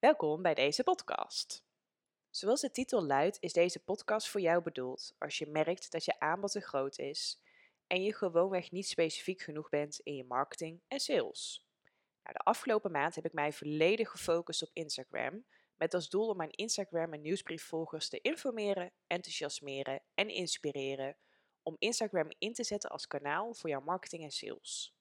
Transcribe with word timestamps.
Welkom 0.00 0.42
bij 0.42 0.54
deze 0.54 0.82
podcast. 0.82 1.64
Zoals 2.30 2.60
de 2.60 2.70
titel 2.70 3.02
luidt, 3.02 3.36
is 3.40 3.52
deze 3.52 3.84
podcast 3.84 4.28
voor 4.28 4.40
jou 4.40 4.62
bedoeld 4.62 5.14
als 5.18 5.38
je 5.38 5.46
merkt 5.46 5.90
dat 5.90 6.04
je 6.04 6.20
aanbod 6.20 6.52
te 6.52 6.60
groot 6.60 6.98
is 6.98 7.42
en 7.86 8.02
je 8.02 8.14
gewoonweg 8.14 8.70
niet 8.70 8.88
specifiek 8.88 9.40
genoeg 9.40 9.68
bent 9.68 9.98
in 9.98 10.14
je 10.14 10.24
marketing 10.24 10.82
en 10.88 11.00
sales. 11.00 11.66
Nou, 12.22 12.36
de 12.36 12.44
afgelopen 12.44 12.90
maand 12.90 13.14
heb 13.14 13.24
ik 13.24 13.32
mij 13.32 13.52
volledig 13.52 14.10
gefocust 14.10 14.62
op 14.62 14.70
Instagram, 14.72 15.44
met 15.76 15.94
als 15.94 16.08
doel 16.08 16.28
om 16.28 16.36
mijn 16.36 16.50
Instagram 16.50 17.12
en 17.12 17.20
nieuwsbriefvolgers 17.20 18.08
te 18.08 18.20
informeren, 18.20 18.92
enthousiasmeren 19.06 20.02
en 20.14 20.28
inspireren 20.28 21.16
om 21.62 21.76
Instagram 21.78 22.28
in 22.38 22.52
te 22.52 22.64
zetten 22.64 22.90
als 22.90 23.06
kanaal 23.06 23.54
voor 23.54 23.70
jouw 23.70 23.80
marketing 23.80 24.22
en 24.22 24.30
sales. 24.30 24.97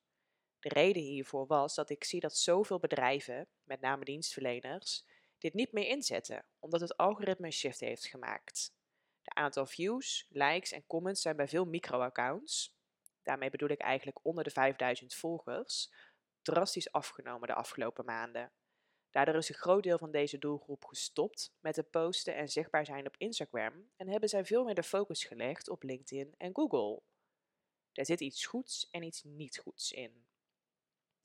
De 0.67 0.73
reden 0.73 1.01
hiervoor 1.01 1.47
was 1.47 1.75
dat 1.75 1.89
ik 1.89 2.03
zie 2.03 2.19
dat 2.19 2.37
zoveel 2.37 2.79
bedrijven, 2.79 3.47
met 3.63 3.81
name 3.81 4.05
dienstverleners, 4.05 5.05
dit 5.37 5.53
niet 5.53 5.71
meer 5.71 5.87
inzetten, 5.87 6.45
omdat 6.59 6.81
het 6.81 6.97
algoritme 6.97 7.45
een 7.45 7.51
shift 7.51 7.79
heeft 7.79 8.05
gemaakt. 8.05 8.75
De 9.21 9.33
aantal 9.33 9.65
views, 9.65 10.25
likes 10.29 10.71
en 10.71 10.85
comments 10.87 11.21
zijn 11.21 11.35
bij 11.35 11.47
veel 11.47 11.65
micro-accounts, 11.65 12.77
daarmee 13.23 13.49
bedoel 13.49 13.69
ik 13.69 13.79
eigenlijk 13.79 14.25
onder 14.25 14.43
de 14.43 14.49
5000 14.49 15.13
volgers, 15.13 15.93
drastisch 16.41 16.91
afgenomen 16.91 17.47
de 17.47 17.55
afgelopen 17.55 18.05
maanden. 18.05 18.51
Daardoor 19.11 19.35
is 19.35 19.49
een 19.49 19.55
groot 19.55 19.83
deel 19.83 19.97
van 19.97 20.11
deze 20.11 20.37
doelgroep 20.37 20.85
gestopt 20.85 21.55
met 21.59 21.75
het 21.75 21.89
posten 21.89 22.35
en 22.35 22.49
zichtbaar 22.49 22.85
zijn 22.85 23.07
op 23.07 23.17
Instagram 23.17 23.89
en 23.95 24.09
hebben 24.09 24.29
zij 24.29 24.45
veel 24.45 24.63
meer 24.63 24.75
de 24.75 24.83
focus 24.83 25.23
gelegd 25.23 25.69
op 25.69 25.83
LinkedIn 25.83 26.33
en 26.37 26.55
Google. 26.55 27.01
Er 27.93 28.05
zit 28.05 28.19
iets 28.19 28.45
goeds 28.45 28.89
en 28.89 29.03
iets 29.03 29.23
niet 29.23 29.57
goeds 29.57 29.91
in. 29.91 30.25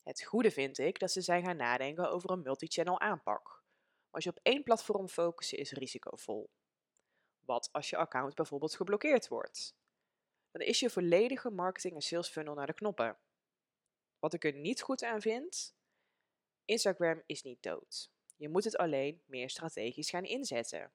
Het 0.02 0.22
goede 0.22 0.50
vind 0.50 0.78
ik 0.78 0.98
dat 0.98 1.10
ze 1.10 1.20
zijn 1.20 1.44
gaan 1.44 1.56
nadenken 1.56 2.10
over 2.10 2.30
een 2.30 2.42
multichannel 2.42 3.00
aanpak. 3.00 3.64
Als 4.10 4.24
je 4.24 4.30
op 4.30 4.38
één 4.42 4.62
platform 4.62 5.08
focussen 5.08 5.58
is 5.58 5.72
risicovol. 5.72 6.50
Wat 7.44 7.68
als 7.72 7.90
je 7.90 7.96
account 7.96 8.34
bijvoorbeeld 8.34 8.74
geblokkeerd 8.74 9.28
wordt? 9.28 9.76
Dan 10.50 10.62
is 10.62 10.80
je 10.80 10.90
volledige 10.90 11.50
marketing 11.50 11.94
en 11.94 12.02
sales 12.02 12.28
funnel 12.28 12.54
naar 12.54 12.66
de 12.66 12.74
knoppen. 12.74 13.18
Wat 14.18 14.32
ik 14.32 14.44
er 14.44 14.52
niet 14.52 14.82
goed 14.82 15.02
aan 15.02 15.20
vind, 15.20 15.74
Instagram 16.64 17.22
is 17.26 17.42
niet 17.42 17.62
dood. 17.62 18.10
Je 18.36 18.48
moet 18.48 18.64
het 18.64 18.76
alleen 18.76 19.22
meer 19.26 19.50
strategisch 19.50 20.10
gaan 20.10 20.24
inzetten. 20.24 20.92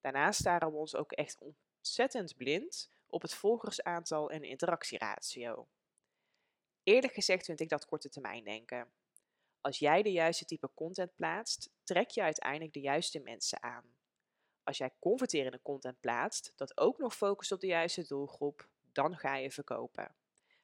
Daarnaast 0.00 0.40
staren 0.40 0.70
we 0.70 0.76
ons 0.76 0.94
ook 0.94 1.12
echt 1.12 1.38
ontzettend 1.38 2.36
blind 2.36 2.90
op 3.06 3.22
het 3.22 3.34
volgersaantal 3.34 4.30
en 4.30 4.42
interactieratio. 4.42 5.68
Eerlijk 6.86 7.14
gezegd 7.14 7.44
vind 7.44 7.60
ik 7.60 7.68
dat 7.68 7.86
korte 7.86 8.08
termijn 8.08 8.44
denken. 8.44 8.88
Als 9.60 9.78
jij 9.78 10.02
de 10.02 10.12
juiste 10.12 10.44
type 10.44 10.70
content 10.74 11.14
plaatst, 11.14 11.70
trek 11.84 12.10
je 12.10 12.22
uiteindelijk 12.22 12.72
de 12.72 12.80
juiste 12.80 13.20
mensen 13.20 13.62
aan. 13.62 13.96
Als 14.62 14.78
jij 14.78 14.90
converterende 14.98 15.62
content 15.62 16.00
plaatst, 16.00 16.52
dat 16.56 16.78
ook 16.78 16.98
nog 16.98 17.16
focust 17.16 17.52
op 17.52 17.60
de 17.60 17.66
juiste 17.66 18.06
doelgroep, 18.06 18.68
dan 18.92 19.16
ga 19.16 19.36
je 19.36 19.50
verkopen. 19.50 20.14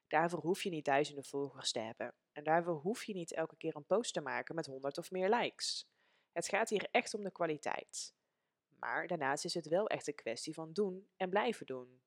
Daarvoor 0.09 0.39
hoef 0.39 0.63
je 0.63 0.71
niet 0.71 0.85
duizenden 0.85 1.25
volgers 1.25 1.73
te 1.73 1.79
hebben. 1.79 2.15
En 2.33 2.45
daarvoor 2.45 2.77
hoef 2.77 3.05
je 3.05 3.15
niet 3.15 3.33
elke 3.33 3.57
keer 3.57 3.77
een 3.77 3.87
post 3.87 4.13
te 4.13 4.21
maken 4.21 4.55
met 4.55 4.67
100 4.67 4.99
of 4.99 5.11
meer 5.11 5.29
likes. 5.29 5.89
Het 6.33 6.49
gaat 6.49 6.69
hier 6.69 6.89
echt 6.91 7.15
om 7.15 7.23
de 7.23 7.33
kwaliteit. 7.33 8.15
Maar 8.79 9.07
daarnaast 9.07 9.45
is 9.45 9.55
het 9.55 9.69
wel 9.69 9.87
echt 9.87 10.07
een 10.07 10.15
kwestie 10.15 10.55
van 10.55 10.73
doen 10.73 11.09
en 11.17 11.31
blijven 11.31 11.67
doen. 11.67 12.02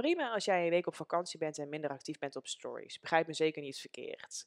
Prima 0.00 0.32
als 0.32 0.44
jij 0.44 0.64
een 0.64 0.70
week 0.70 0.86
op 0.86 0.94
vakantie 0.94 1.38
bent 1.38 1.58
en 1.58 1.68
minder 1.68 1.90
actief 1.90 2.18
bent 2.18 2.36
op 2.36 2.46
stories. 2.46 3.00
Begrijp 3.00 3.26
me 3.26 3.32
zeker 3.32 3.62
niet 3.62 3.78
verkeerd. 3.78 4.46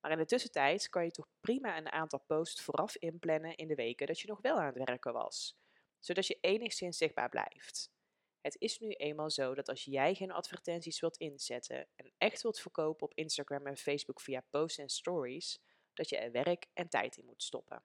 Maar 0.00 0.10
in 0.10 0.18
de 0.18 0.26
tussentijd 0.26 0.88
kan 0.88 1.04
je 1.04 1.10
toch 1.10 1.28
prima 1.40 1.76
een 1.76 1.92
aantal 1.92 2.24
posts 2.26 2.62
vooraf 2.62 2.96
inplannen 2.96 3.56
in 3.56 3.68
de 3.68 3.74
weken 3.74 4.06
dat 4.06 4.20
je 4.20 4.28
nog 4.28 4.40
wel 4.40 4.58
aan 4.58 4.66
het 4.66 4.84
werken 4.84 5.12
was, 5.12 5.58
zodat 5.98 6.26
je 6.26 6.38
enigszins 6.40 6.96
zichtbaar 6.96 7.28
blijft. 7.28 7.92
Het 8.40 8.56
is 8.58 8.78
nu 8.78 8.90
eenmaal 8.90 9.30
zo 9.30 9.54
dat 9.54 9.68
als 9.68 9.84
jij 9.84 10.14
geen 10.14 10.32
advertenties 10.32 11.00
wilt 11.00 11.16
inzetten 11.16 11.88
en 11.96 12.12
echt 12.18 12.42
wilt 12.42 12.60
verkopen 12.60 13.06
op 13.06 13.14
Instagram 13.14 13.66
en 13.66 13.76
Facebook 13.76 14.20
via 14.20 14.44
posts 14.50 14.78
en 14.78 14.88
stories, 14.88 15.62
dat 15.94 16.08
je 16.08 16.16
er 16.16 16.32
werk 16.32 16.66
en 16.72 16.88
tijd 16.88 17.16
in 17.16 17.24
moet 17.24 17.42
stoppen. 17.42 17.84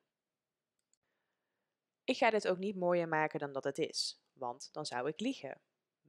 Ik 2.04 2.18
ga 2.18 2.30
dit 2.30 2.48
ook 2.48 2.58
niet 2.58 2.76
mooier 2.76 3.08
maken 3.08 3.40
dan 3.40 3.52
dat 3.52 3.64
het 3.64 3.78
is, 3.78 4.22
want 4.34 4.70
dan 4.72 4.86
zou 4.86 5.08
ik 5.08 5.20
liegen. 5.20 5.62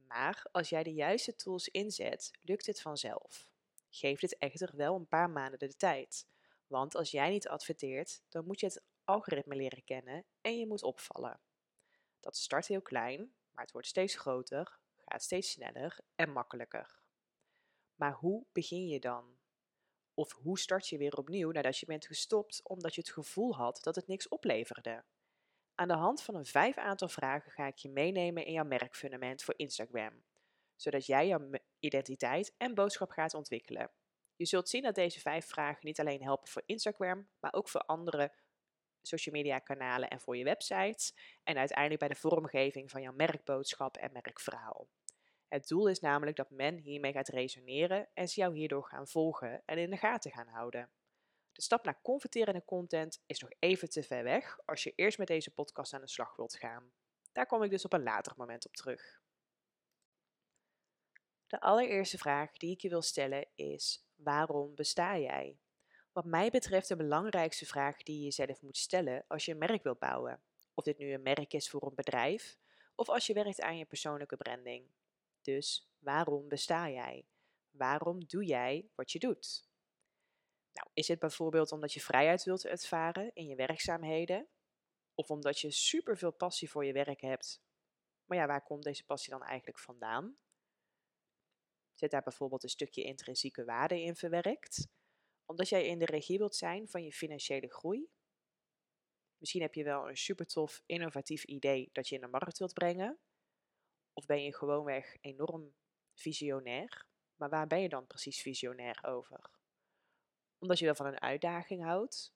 Maar 0.09 0.45
als 0.51 0.69
jij 0.69 0.83
de 0.83 0.93
juiste 0.93 1.35
tools 1.35 1.67
inzet, 1.67 2.31
lukt 2.41 2.65
dit 2.65 2.81
vanzelf. 2.81 3.49
Geef 3.89 4.19
dit 4.19 4.37
echter 4.37 4.75
wel 4.75 4.95
een 4.95 5.07
paar 5.07 5.29
maanden 5.29 5.59
de 5.59 5.75
tijd. 5.75 6.27
Want 6.67 6.95
als 6.95 7.11
jij 7.11 7.29
niet 7.29 7.47
adverteert, 7.47 8.21
dan 8.29 8.45
moet 8.45 8.59
je 8.59 8.65
het 8.65 8.83
algoritme 9.03 9.55
leren 9.55 9.83
kennen 9.83 10.25
en 10.41 10.57
je 10.57 10.67
moet 10.67 10.83
opvallen. 10.83 11.39
Dat 12.19 12.37
start 12.37 12.67
heel 12.67 12.81
klein, 12.81 13.33
maar 13.51 13.63
het 13.63 13.71
wordt 13.71 13.87
steeds 13.87 14.15
groter, 14.15 14.79
gaat 14.95 15.23
steeds 15.23 15.51
sneller 15.51 15.99
en 16.15 16.31
makkelijker. 16.31 17.01
Maar 17.95 18.13
hoe 18.13 18.45
begin 18.51 18.87
je 18.87 18.99
dan? 18.99 19.37
Of 20.13 20.33
hoe 20.33 20.59
start 20.59 20.87
je 20.87 20.97
weer 20.97 21.17
opnieuw 21.17 21.51
nadat 21.51 21.77
je 21.77 21.85
bent 21.85 22.05
gestopt 22.05 22.61
omdat 22.63 22.95
je 22.95 23.01
het 23.01 23.11
gevoel 23.11 23.55
had 23.55 23.83
dat 23.83 23.95
het 23.95 24.07
niks 24.07 24.27
opleverde? 24.27 25.03
Aan 25.79 25.87
de 25.87 25.93
hand 25.93 26.21
van 26.21 26.35
een 26.35 26.45
vijf 26.45 26.77
aantal 26.77 27.07
vragen 27.07 27.51
ga 27.51 27.67
ik 27.67 27.77
je 27.77 27.89
meenemen 27.89 28.45
in 28.45 28.53
jouw 28.53 28.65
merkfundament 28.65 29.43
voor 29.43 29.53
Instagram, 29.57 30.23
zodat 30.75 31.05
jij 31.05 31.27
jouw 31.27 31.49
identiteit 31.79 32.53
en 32.57 32.73
boodschap 32.73 33.09
gaat 33.09 33.33
ontwikkelen. 33.33 33.91
Je 34.35 34.45
zult 34.45 34.69
zien 34.69 34.83
dat 34.83 34.95
deze 34.95 35.19
vijf 35.19 35.45
vragen 35.45 35.85
niet 35.85 35.99
alleen 35.99 36.23
helpen 36.23 36.47
voor 36.47 36.63
Instagram, 36.65 37.29
maar 37.39 37.53
ook 37.53 37.69
voor 37.69 37.81
andere 37.81 38.33
social 39.01 39.35
media 39.35 39.59
kanalen 39.59 40.09
en 40.09 40.19
voor 40.19 40.37
je 40.37 40.43
website 40.43 41.13
en 41.43 41.57
uiteindelijk 41.57 41.99
bij 41.99 42.09
de 42.09 42.15
vormgeving 42.15 42.91
van 42.91 43.01
jouw 43.01 43.13
merkboodschap 43.13 43.97
en 43.97 44.11
merkverhaal. 44.11 44.87
Het 45.47 45.67
doel 45.67 45.87
is 45.87 45.99
namelijk 45.99 46.37
dat 46.37 46.49
men 46.49 46.77
hiermee 46.77 47.11
gaat 47.11 47.27
resoneren 47.27 48.09
en 48.13 48.27
ze 48.27 48.39
jou 48.39 48.55
hierdoor 48.55 48.85
gaan 48.85 49.07
volgen 49.07 49.61
en 49.65 49.77
in 49.77 49.89
de 49.89 49.97
gaten 49.97 50.31
gaan 50.31 50.47
houden. 50.47 50.89
De 51.59 51.65
stap 51.65 51.85
naar 51.85 52.01
converterende 52.01 52.65
content 52.65 53.23
is 53.25 53.39
nog 53.39 53.49
even 53.59 53.89
te 53.89 54.03
ver 54.03 54.23
weg 54.23 54.59
als 54.65 54.83
je 54.83 54.93
eerst 54.95 55.17
met 55.17 55.27
deze 55.27 55.53
podcast 55.53 55.93
aan 55.93 56.01
de 56.01 56.07
slag 56.07 56.35
wilt 56.35 56.55
gaan. 56.55 56.91
Daar 57.31 57.45
kom 57.45 57.63
ik 57.63 57.69
dus 57.69 57.85
op 57.85 57.93
een 57.93 58.03
later 58.03 58.33
moment 58.37 58.65
op 58.65 58.75
terug. 58.75 59.21
De 61.47 61.59
allereerste 61.59 62.17
vraag 62.17 62.51
die 62.51 62.71
ik 62.71 62.81
je 62.81 62.89
wil 62.89 63.01
stellen 63.01 63.47
is: 63.55 64.05
waarom 64.15 64.75
besta 64.75 65.17
jij? 65.17 65.59
Wat 66.11 66.25
mij 66.25 66.49
betreft 66.49 66.87
de 66.87 66.95
belangrijkste 66.95 67.65
vraag 67.65 68.03
die 68.03 68.17
je 68.17 68.23
jezelf 68.23 68.61
moet 68.61 68.77
stellen 68.77 69.25
als 69.27 69.45
je 69.45 69.51
een 69.51 69.57
merk 69.57 69.83
wilt 69.83 69.99
bouwen. 69.99 70.41
Of 70.73 70.83
dit 70.83 70.97
nu 70.97 71.13
een 71.13 71.21
merk 71.21 71.53
is 71.53 71.69
voor 71.69 71.83
een 71.83 71.95
bedrijf 71.95 72.57
of 72.95 73.09
als 73.09 73.27
je 73.27 73.33
werkt 73.33 73.61
aan 73.61 73.77
je 73.77 73.85
persoonlijke 73.85 74.37
branding. 74.37 74.85
Dus 75.41 75.89
waarom 75.97 76.47
besta 76.47 76.89
jij? 76.89 77.25
Waarom 77.71 78.25
doe 78.25 78.45
jij 78.45 78.89
wat 78.95 79.11
je 79.11 79.19
doet? 79.19 79.68
Nou, 80.79 80.91
is 80.93 81.07
het 81.07 81.19
bijvoorbeeld 81.19 81.71
omdat 81.71 81.93
je 81.93 82.01
vrijheid 82.01 82.43
wilt 82.43 82.65
ervaren 82.65 83.31
in 83.33 83.47
je 83.47 83.55
werkzaamheden? 83.55 84.47
Of 85.13 85.29
omdat 85.29 85.59
je 85.59 85.71
superveel 85.71 86.31
passie 86.31 86.69
voor 86.69 86.85
je 86.85 86.93
werk 86.93 87.21
hebt? 87.21 87.61
Maar 88.25 88.37
ja, 88.37 88.47
waar 88.47 88.63
komt 88.63 88.83
deze 88.83 89.05
passie 89.05 89.31
dan 89.31 89.43
eigenlijk 89.43 89.79
vandaan? 89.79 90.37
Zit 91.93 92.11
daar 92.11 92.23
bijvoorbeeld 92.23 92.63
een 92.63 92.69
stukje 92.69 93.03
intrinsieke 93.03 93.65
waarde 93.65 94.01
in 94.01 94.15
verwerkt? 94.15 94.87
Omdat 95.45 95.69
jij 95.69 95.85
in 95.85 95.99
de 95.99 96.05
regie 96.05 96.37
wilt 96.37 96.55
zijn 96.55 96.87
van 96.87 97.03
je 97.03 97.11
financiële 97.11 97.71
groei? 97.71 98.09
Misschien 99.37 99.61
heb 99.61 99.73
je 99.73 99.83
wel 99.83 100.09
een 100.09 100.17
super 100.17 100.45
tof, 100.45 100.81
innovatief 100.85 101.43
idee 101.43 101.89
dat 101.91 102.07
je 102.07 102.15
in 102.15 102.21
de 102.21 102.27
markt 102.27 102.57
wilt 102.57 102.73
brengen. 102.73 103.19
Of 104.13 104.25
ben 104.25 104.43
je 104.43 104.55
gewoonweg 104.55 105.17
enorm 105.21 105.75
visionair? 106.13 107.07
Maar 107.35 107.49
waar 107.49 107.67
ben 107.67 107.81
je 107.81 107.89
dan 107.89 108.07
precies 108.07 108.41
visionair 108.41 109.03
over? 109.05 109.58
Omdat 110.59 110.79
je 110.79 110.85
wel 110.85 110.95
van 110.95 111.05
een 111.05 111.21
uitdaging 111.21 111.83
houdt. 111.83 112.33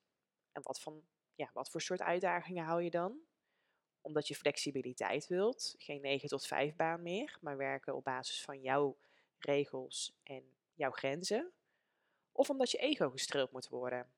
En 0.51 0.61
wat, 0.61 0.79
van, 0.79 1.03
ja, 1.35 1.49
wat 1.53 1.69
voor 1.69 1.81
soort 1.81 2.01
uitdagingen 2.01 2.65
hou 2.65 2.83
je 2.83 2.89
dan? 2.89 3.19
Omdat 4.01 4.27
je 4.27 4.35
flexibiliteit 4.35 5.27
wilt, 5.27 5.75
geen 5.77 6.01
9 6.01 6.29
tot 6.29 6.45
5 6.45 6.75
baan 6.75 7.01
meer, 7.01 7.37
maar 7.41 7.57
werken 7.57 7.95
op 7.95 8.03
basis 8.03 8.41
van 8.43 8.61
jouw 8.61 8.97
regels 9.39 10.15
en 10.23 10.57
jouw 10.73 10.91
grenzen. 10.91 11.51
Of 12.31 12.49
omdat 12.49 12.71
je 12.71 12.77
ego 12.77 13.09
gestreeld 13.09 13.51
moet 13.51 13.67
worden. 13.67 14.13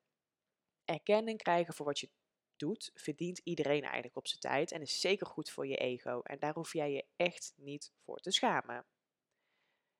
Erkenning 0.84 1.38
krijgen 1.38 1.74
voor 1.74 1.86
wat 1.86 1.98
je 1.98 2.10
doet, 2.56 2.90
verdient 2.94 3.38
iedereen 3.38 3.82
eigenlijk 3.82 4.16
op 4.16 4.26
zijn 4.26 4.40
tijd 4.40 4.72
en 4.72 4.80
is 4.80 5.00
zeker 5.00 5.26
goed 5.26 5.50
voor 5.50 5.66
je 5.66 5.76
ego. 5.76 6.20
En 6.20 6.38
daar 6.38 6.54
hoef 6.54 6.72
jij 6.72 6.92
je 6.92 7.04
echt 7.16 7.52
niet 7.56 7.92
voor 8.04 8.18
te 8.18 8.30
schamen. 8.30 8.86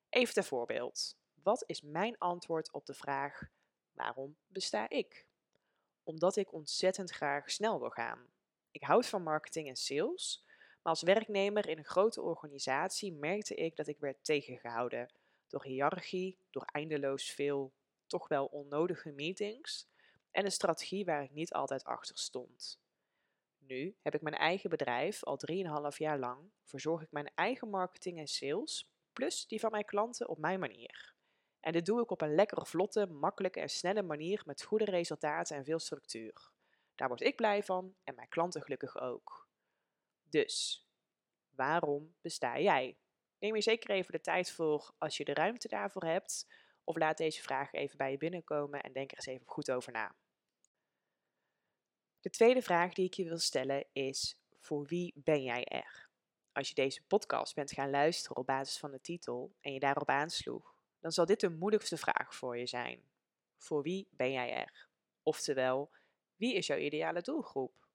Even 0.08 0.34
ter 0.34 0.44
voorbeeld. 0.44 1.16
Wat 1.42 1.64
is 1.66 1.80
mijn 1.82 2.18
antwoord 2.18 2.72
op 2.72 2.86
de 2.86 2.94
vraag: 2.94 3.50
Waarom 3.96 4.36
besta 4.46 4.88
ik? 4.88 5.26
Omdat 6.02 6.36
ik 6.36 6.52
ontzettend 6.52 7.10
graag 7.10 7.50
snel 7.50 7.78
wil 7.78 7.90
gaan. 7.90 8.30
Ik 8.70 8.82
houd 8.82 9.06
van 9.06 9.22
marketing 9.22 9.68
en 9.68 9.76
sales, 9.76 10.44
maar 10.82 10.92
als 10.92 11.02
werknemer 11.02 11.68
in 11.68 11.78
een 11.78 11.84
grote 11.84 12.22
organisatie 12.22 13.12
merkte 13.12 13.54
ik 13.54 13.76
dat 13.76 13.86
ik 13.86 13.98
werd 13.98 14.24
tegengehouden 14.24 15.12
door 15.48 15.64
hiërarchie, 15.64 16.38
door 16.50 16.64
eindeloos 16.64 17.30
veel 17.30 17.72
toch 18.06 18.28
wel 18.28 18.46
onnodige 18.46 19.10
meetings 19.10 19.88
en 20.30 20.44
een 20.44 20.52
strategie 20.52 21.04
waar 21.04 21.22
ik 21.22 21.30
niet 21.30 21.52
altijd 21.52 21.84
achter 21.84 22.18
stond. 22.18 22.80
Nu 23.58 23.96
heb 24.02 24.14
ik 24.14 24.22
mijn 24.22 24.34
eigen 24.34 24.70
bedrijf 24.70 25.24
al 25.24 25.38
3,5 25.92 25.96
jaar 25.96 26.18
lang, 26.18 26.50
verzorg 26.64 27.02
ik 27.02 27.10
mijn 27.10 27.30
eigen 27.34 27.70
marketing 27.70 28.18
en 28.18 28.26
sales, 28.26 28.90
plus 29.12 29.46
die 29.46 29.60
van 29.60 29.70
mijn 29.70 29.84
klanten 29.84 30.28
op 30.28 30.38
mijn 30.38 30.60
manier. 30.60 31.15
En 31.66 31.72
dit 31.72 31.86
doe 31.86 32.02
ik 32.02 32.10
op 32.10 32.20
een 32.20 32.34
lekkere, 32.34 32.66
vlotte, 32.66 33.06
makkelijke 33.06 33.60
en 33.60 33.68
snelle 33.68 34.02
manier 34.02 34.42
met 34.44 34.62
goede 34.62 34.84
resultaten 34.84 35.56
en 35.56 35.64
veel 35.64 35.78
structuur. 35.78 36.50
Daar 36.94 37.08
word 37.08 37.20
ik 37.20 37.36
blij 37.36 37.62
van 37.62 37.94
en 38.04 38.14
mijn 38.14 38.28
klanten 38.28 38.62
gelukkig 38.62 39.00
ook. 39.00 39.48
Dus, 40.22 40.86
waarom 41.50 42.14
besta 42.20 42.58
jij? 42.58 42.98
Neem 43.38 43.54
je 43.54 43.62
zeker 43.62 43.90
even 43.90 44.12
de 44.12 44.20
tijd 44.20 44.50
voor 44.50 44.94
als 44.98 45.16
je 45.16 45.24
de 45.24 45.34
ruimte 45.34 45.68
daarvoor 45.68 46.04
hebt, 46.04 46.46
of 46.84 46.96
laat 46.96 47.16
deze 47.16 47.42
vraag 47.42 47.72
even 47.72 47.96
bij 47.96 48.10
je 48.10 48.16
binnenkomen 48.16 48.82
en 48.82 48.92
denk 48.92 49.10
er 49.10 49.16
eens 49.16 49.26
even 49.26 49.46
goed 49.46 49.70
over 49.70 49.92
na. 49.92 50.14
De 52.20 52.30
tweede 52.30 52.62
vraag 52.62 52.92
die 52.92 53.06
ik 53.06 53.14
je 53.14 53.24
wil 53.24 53.38
stellen 53.38 53.84
is: 53.92 54.40
voor 54.60 54.86
wie 54.86 55.12
ben 55.14 55.42
jij 55.42 55.64
er? 55.64 56.08
Als 56.52 56.68
je 56.68 56.74
deze 56.74 57.02
podcast 57.06 57.54
bent 57.54 57.72
gaan 57.72 57.90
luisteren 57.90 58.36
op 58.36 58.46
basis 58.46 58.78
van 58.78 58.90
de 58.90 59.00
titel 59.00 59.54
en 59.60 59.72
je 59.72 59.80
daarop 59.80 60.08
aansloeg, 60.08 60.75
dan 61.00 61.12
zal 61.12 61.26
dit 61.26 61.40
de 61.40 61.50
moeilijkste 61.50 61.96
vraag 61.96 62.34
voor 62.34 62.56
je 62.56 62.66
zijn. 62.66 63.02
Voor 63.56 63.82
wie 63.82 64.08
ben 64.10 64.32
jij 64.32 64.52
er? 64.54 64.88
Oftewel, 65.22 65.90
wie 66.36 66.54
is 66.54 66.66
jouw 66.66 66.78
ideale 66.78 67.20
doelgroep? 67.20 67.86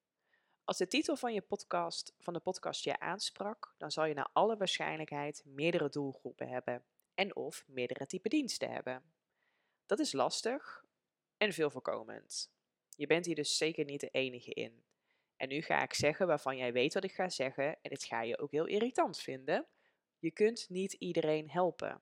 Als 0.63 0.77
de 0.77 0.87
titel 0.87 1.15
van, 1.15 1.33
je 1.33 1.41
podcast, 1.41 2.13
van 2.19 2.33
de 2.33 2.39
podcast 2.39 2.83
je 2.83 2.99
aansprak, 2.99 3.75
dan 3.77 3.91
zal 3.91 4.05
je 4.05 4.13
naar 4.13 4.29
alle 4.33 4.57
waarschijnlijkheid 4.57 5.43
meerdere 5.45 5.89
doelgroepen 5.89 6.47
hebben 6.47 6.83
en 7.13 7.35
of 7.35 7.63
meerdere 7.67 8.05
type 8.05 8.29
diensten 8.29 8.71
hebben. 8.71 9.03
Dat 9.85 9.99
is 9.99 10.13
lastig 10.13 10.85
en 11.37 11.53
veel 11.53 11.69
voorkomend. 11.69 12.51
Je 12.95 13.07
bent 13.07 13.25
hier 13.25 13.35
dus 13.35 13.57
zeker 13.57 13.85
niet 13.85 13.99
de 13.99 14.09
enige 14.09 14.53
in. 14.53 14.83
En 15.37 15.47
nu 15.47 15.61
ga 15.61 15.83
ik 15.83 15.93
zeggen 15.93 16.27
waarvan 16.27 16.57
jij 16.57 16.73
weet 16.73 16.93
wat 16.93 17.03
ik 17.03 17.11
ga 17.11 17.29
zeggen 17.29 17.65
en 17.81 17.89
dit 17.89 18.03
ga 18.03 18.21
je 18.21 18.37
ook 18.37 18.51
heel 18.51 18.65
irritant 18.65 19.19
vinden. 19.19 19.67
Je 20.19 20.31
kunt 20.31 20.69
niet 20.69 20.93
iedereen 20.93 21.49
helpen. 21.49 22.01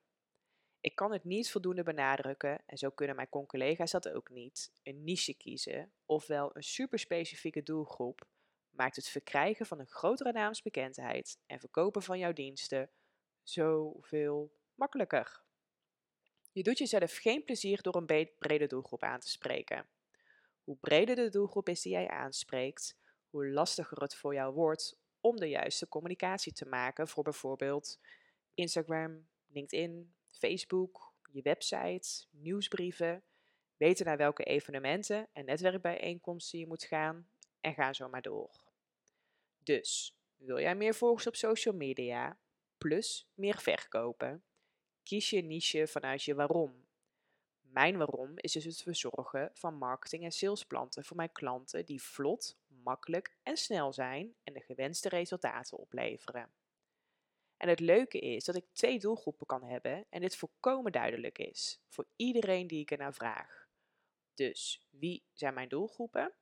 Ik 0.80 0.94
kan 0.94 1.12
het 1.12 1.24
niet 1.24 1.50
voldoende 1.50 1.82
benadrukken, 1.82 2.62
en 2.66 2.78
zo 2.78 2.90
kunnen 2.90 3.16
mijn 3.16 3.28
collega's 3.28 3.90
dat 3.90 4.08
ook 4.08 4.30
niet, 4.30 4.72
een 4.82 5.04
niche 5.04 5.34
kiezen, 5.34 5.92
ofwel 6.06 6.56
een 6.56 6.62
superspecifieke 6.62 7.62
doelgroep, 7.62 8.28
maakt 8.70 8.96
het 8.96 9.08
verkrijgen 9.08 9.66
van 9.66 9.78
een 9.78 9.88
grotere 9.88 10.32
naamsbekendheid 10.32 11.38
en 11.46 11.60
verkopen 11.60 12.02
van 12.02 12.18
jouw 12.18 12.32
diensten 12.32 12.90
zoveel 13.42 14.52
makkelijker. 14.74 15.42
Je 16.52 16.62
doet 16.62 16.78
jezelf 16.78 17.16
geen 17.16 17.44
plezier 17.44 17.82
door 17.82 17.96
een 17.96 18.30
brede 18.38 18.66
doelgroep 18.66 19.02
aan 19.02 19.20
te 19.20 19.30
spreken. 19.30 19.88
Hoe 20.64 20.76
breder 20.76 21.16
de 21.16 21.28
doelgroep 21.28 21.68
is 21.68 21.82
die 21.82 21.92
jij 21.92 22.08
aanspreekt, 22.08 22.96
hoe 23.30 23.48
lastiger 23.48 24.02
het 24.02 24.14
voor 24.14 24.34
jou 24.34 24.54
wordt 24.54 24.98
om 25.20 25.36
de 25.36 25.48
juiste 25.48 25.88
communicatie 25.88 26.52
te 26.52 26.66
maken 26.66 27.08
voor 27.08 27.22
bijvoorbeeld 27.22 28.00
Instagram, 28.54 29.28
LinkedIn, 29.46 30.14
Facebook, 30.40 31.12
je 31.32 31.42
website, 31.42 32.26
nieuwsbrieven, 32.30 33.22
weten 33.76 34.06
naar 34.06 34.16
welke 34.16 34.44
evenementen 34.44 35.28
en 35.32 35.44
netwerkbijeenkomsten 35.44 36.58
je 36.58 36.66
moet 36.66 36.84
gaan 36.84 37.28
en 37.60 37.74
ga 37.74 37.92
zo 37.92 38.08
maar 38.08 38.22
door. 38.22 38.64
Dus, 39.62 40.16
wil 40.36 40.60
jij 40.60 40.74
meer 40.74 40.94
volgers 40.94 41.26
op 41.26 41.36
social 41.36 41.74
media, 41.74 42.38
plus 42.78 43.28
meer 43.34 43.60
verkopen? 43.60 44.44
Kies 45.02 45.30
je 45.30 45.42
niche 45.42 45.86
vanuit 45.86 46.22
je 46.22 46.34
waarom. 46.34 46.88
Mijn 47.60 47.96
waarom 47.96 48.32
is 48.34 48.52
dus 48.52 48.64
het 48.64 48.82
verzorgen 48.82 49.50
van 49.54 49.74
marketing- 49.74 50.24
en 50.24 50.32
salesplanten 50.32 51.04
voor 51.04 51.16
mijn 51.16 51.32
klanten 51.32 51.86
die 51.86 52.02
vlot, 52.02 52.58
makkelijk 52.66 53.36
en 53.42 53.56
snel 53.56 53.92
zijn 53.92 54.34
en 54.44 54.52
de 54.52 54.60
gewenste 54.60 55.08
resultaten 55.08 55.78
opleveren. 55.78 56.59
En 57.60 57.68
het 57.68 57.80
leuke 57.80 58.18
is 58.18 58.44
dat 58.44 58.54
ik 58.56 58.64
twee 58.72 58.98
doelgroepen 58.98 59.46
kan 59.46 59.64
hebben 59.64 60.06
en 60.10 60.20
dit 60.20 60.36
volkomen 60.36 60.92
duidelijk 60.92 61.38
is 61.38 61.80
voor 61.88 62.06
iedereen 62.16 62.66
die 62.66 62.80
ik 62.80 62.90
ernaar 62.90 63.14
vraag. 63.14 63.68
Dus 64.34 64.86
wie 64.90 65.22
zijn 65.32 65.54
mijn 65.54 65.68
doelgroepen? 65.68 66.32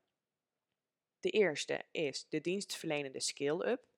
De 1.20 1.30
eerste 1.30 1.84
is 1.90 2.28
de 2.28 2.40
dienstverlenende 2.40 3.20
scale-up, 3.20 3.88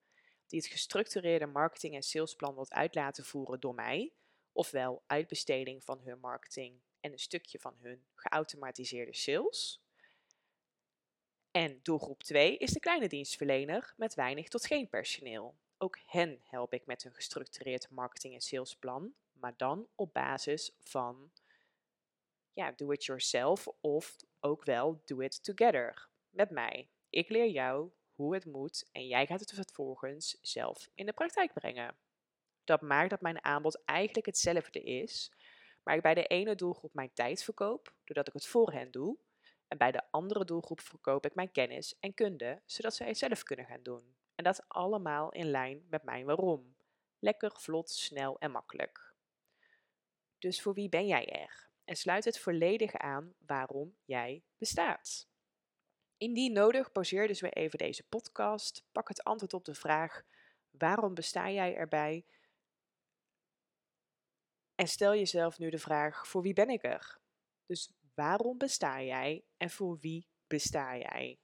die 0.46 0.60
het 0.60 0.68
gestructureerde 0.68 1.46
marketing- 1.46 1.94
en 1.94 2.02
salesplan 2.02 2.54
wilt 2.54 2.72
uit 2.72 2.94
laten 2.94 3.24
voeren 3.24 3.60
door 3.60 3.74
mij, 3.74 4.12
ofwel 4.52 5.02
uitbesteding 5.06 5.84
van 5.84 6.00
hun 6.00 6.20
marketing 6.20 6.80
en 7.00 7.12
een 7.12 7.18
stukje 7.18 7.58
van 7.58 7.76
hun 7.80 8.04
geautomatiseerde 8.14 9.14
sales. 9.14 9.82
En 11.50 11.80
doelgroep 11.82 12.22
2 12.22 12.56
is 12.56 12.70
de 12.70 12.80
kleine 12.80 13.08
dienstverlener 13.08 13.94
met 13.96 14.14
weinig 14.14 14.48
tot 14.48 14.66
geen 14.66 14.88
personeel. 14.88 15.54
Ook 15.82 15.98
hen 16.06 16.40
help 16.44 16.72
ik 16.72 16.86
met 16.86 17.04
een 17.04 17.14
gestructureerd 17.14 17.90
marketing- 17.90 18.34
en 18.34 18.40
salesplan, 18.40 19.14
maar 19.32 19.54
dan 19.56 19.88
op 19.94 20.12
basis 20.12 20.76
van 20.80 21.30
ja, 22.52 22.72
do 22.72 22.90
it 22.90 23.04
yourself 23.04 23.68
of 23.80 24.16
ook 24.40 24.64
wel 24.64 25.02
do 25.04 25.20
it 25.20 25.44
together 25.44 26.08
met 26.30 26.50
mij. 26.50 26.88
Ik 27.10 27.28
leer 27.28 27.48
jou 27.48 27.90
hoe 28.14 28.34
het 28.34 28.44
moet 28.44 28.88
en 28.92 29.06
jij 29.06 29.26
gaat 29.26 29.40
het 29.40 29.52
vervolgens 29.52 30.38
zelf 30.40 30.88
in 30.94 31.06
de 31.06 31.12
praktijk 31.12 31.52
brengen. 31.52 31.96
Dat 32.64 32.80
maakt 32.80 33.10
dat 33.10 33.20
mijn 33.20 33.44
aanbod 33.44 33.84
eigenlijk 33.84 34.26
hetzelfde 34.26 34.82
is, 34.82 35.32
maar 35.82 35.96
ik 35.96 36.02
bij 36.02 36.14
de 36.14 36.26
ene 36.26 36.54
doelgroep 36.54 36.94
mijn 36.94 37.12
tijd 37.12 37.42
verkoop, 37.42 37.94
doordat 38.04 38.28
ik 38.28 38.34
het 38.34 38.46
voor 38.46 38.72
hen 38.72 38.90
doe, 38.90 39.18
en 39.68 39.78
bij 39.78 39.92
de 39.92 40.02
andere 40.10 40.44
doelgroep 40.44 40.80
verkoop 40.80 41.26
ik 41.26 41.34
mijn 41.34 41.52
kennis 41.52 41.98
en 42.00 42.14
kunde, 42.14 42.62
zodat 42.64 42.94
zij 42.94 43.06
het 43.06 43.18
zelf 43.18 43.42
kunnen 43.42 43.66
gaan 43.66 43.82
doen. 43.82 44.14
En 44.40 44.46
dat 44.46 44.64
allemaal 44.68 45.32
in 45.32 45.50
lijn 45.50 45.86
met 45.90 46.02
mijn 46.02 46.24
waarom. 46.24 46.76
Lekker, 47.18 47.52
vlot, 47.56 47.90
snel 47.90 48.38
en 48.38 48.50
makkelijk. 48.50 49.14
Dus 50.38 50.62
voor 50.62 50.74
wie 50.74 50.88
ben 50.88 51.06
jij 51.06 51.26
er? 51.26 51.68
En 51.84 51.96
sluit 51.96 52.24
het 52.24 52.38
volledig 52.38 52.94
aan 52.94 53.34
waarom 53.38 53.96
jij 54.04 54.42
bestaat. 54.58 55.28
Indien 56.16 56.52
nodig, 56.52 56.92
pauzeer 56.92 57.26
dus 57.26 57.40
weer 57.40 57.52
even 57.52 57.78
deze 57.78 58.08
podcast. 58.08 58.84
Pak 58.92 59.08
het 59.08 59.24
antwoord 59.24 59.54
op 59.54 59.64
de 59.64 59.74
vraag: 59.74 60.22
waarom 60.70 61.14
besta 61.14 61.50
jij 61.50 61.76
erbij? 61.76 62.26
En 64.74 64.88
stel 64.88 65.14
jezelf 65.14 65.58
nu 65.58 65.70
de 65.70 65.78
vraag: 65.78 66.28
voor 66.28 66.42
wie 66.42 66.54
ben 66.54 66.68
ik 66.68 66.84
er? 66.84 67.18
Dus 67.66 67.92
waarom 68.14 68.58
besta 68.58 69.02
jij 69.02 69.44
en 69.56 69.70
voor 69.70 69.98
wie 69.98 70.26
besta 70.46 70.96
jij? 70.96 71.38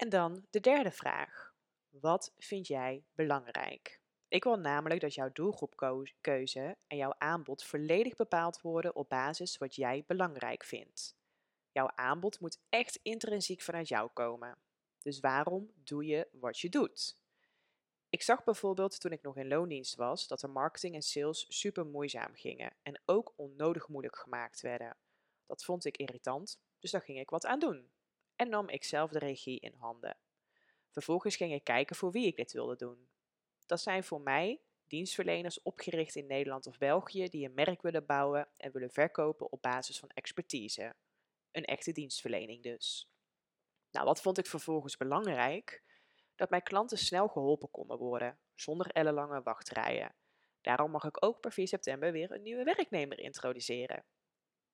En 0.00 0.08
dan 0.08 0.46
de 0.50 0.60
derde 0.60 0.90
vraag. 0.90 1.54
Wat 1.88 2.34
vind 2.38 2.66
jij 2.66 3.04
belangrijk? 3.14 4.00
Ik 4.28 4.44
wil 4.44 4.56
namelijk 4.56 5.00
dat 5.00 5.14
jouw 5.14 5.32
doelgroepkeuze 5.32 6.76
en 6.86 6.96
jouw 6.96 7.14
aanbod 7.18 7.64
volledig 7.64 8.16
bepaald 8.16 8.60
worden 8.60 8.94
op 8.94 9.08
basis 9.08 9.58
wat 9.58 9.74
jij 9.74 10.04
belangrijk 10.06 10.64
vindt. 10.64 11.16
Jouw 11.72 11.90
aanbod 11.94 12.40
moet 12.40 12.60
echt 12.68 13.00
intrinsiek 13.02 13.62
vanuit 13.62 13.88
jou 13.88 14.10
komen. 14.12 14.58
Dus 15.02 15.20
waarom 15.20 15.70
doe 15.74 16.04
je 16.04 16.28
wat 16.32 16.58
je 16.58 16.68
doet? 16.68 17.18
Ik 18.10 18.22
zag 18.22 18.44
bijvoorbeeld 18.44 19.00
toen 19.00 19.12
ik 19.12 19.22
nog 19.22 19.36
in 19.36 19.48
loondienst 19.48 19.94
was 19.94 20.26
dat 20.26 20.40
de 20.40 20.48
marketing 20.48 20.94
en 20.94 21.02
sales 21.02 21.46
super 21.48 21.86
moeizaam 21.86 22.34
gingen 22.34 22.72
en 22.82 23.00
ook 23.04 23.32
onnodig 23.36 23.88
moeilijk 23.88 24.16
gemaakt 24.16 24.60
werden. 24.60 24.96
Dat 25.46 25.64
vond 25.64 25.84
ik 25.84 25.96
irritant, 25.96 26.60
dus 26.78 26.90
daar 26.90 27.02
ging 27.02 27.18
ik 27.18 27.30
wat 27.30 27.46
aan 27.46 27.58
doen. 27.58 27.90
En 28.40 28.48
nam 28.48 28.68
ik 28.68 28.84
zelf 28.84 29.10
de 29.10 29.18
regie 29.18 29.60
in 29.60 29.74
handen. 29.74 30.16
Vervolgens 30.90 31.36
ging 31.36 31.52
ik 31.52 31.64
kijken 31.64 31.96
voor 31.96 32.10
wie 32.10 32.26
ik 32.26 32.36
dit 32.36 32.52
wilde 32.52 32.76
doen. 32.76 33.08
Dat 33.66 33.80
zijn 33.80 34.04
voor 34.04 34.20
mij 34.20 34.60
dienstverleners 34.86 35.62
opgericht 35.62 36.16
in 36.16 36.26
Nederland 36.26 36.66
of 36.66 36.78
België 36.78 37.28
die 37.28 37.46
een 37.46 37.54
merk 37.54 37.82
willen 37.82 38.06
bouwen 38.06 38.48
en 38.56 38.72
willen 38.72 38.90
verkopen 38.90 39.52
op 39.52 39.62
basis 39.62 39.98
van 39.98 40.08
expertise. 40.08 40.94
Een 41.50 41.64
echte 41.64 41.92
dienstverlening 41.92 42.62
dus. 42.62 43.10
Nou, 43.90 44.06
wat 44.06 44.20
vond 44.20 44.38
ik 44.38 44.46
vervolgens 44.46 44.96
belangrijk? 44.96 45.82
Dat 46.34 46.50
mijn 46.50 46.62
klanten 46.62 46.98
snel 46.98 47.28
geholpen 47.28 47.70
konden 47.70 47.98
worden, 47.98 48.38
zonder 48.54 48.86
ellenlange 48.86 49.42
wachtrijen. 49.42 50.14
Daarom 50.60 50.90
mag 50.90 51.04
ik 51.04 51.24
ook 51.24 51.40
per 51.40 51.52
4 51.52 51.68
september 51.68 52.12
weer 52.12 52.30
een 52.30 52.42
nieuwe 52.42 52.64
werknemer 52.64 53.18
introduceren. 53.18 54.04